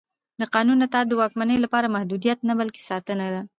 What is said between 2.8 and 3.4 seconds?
ساتنه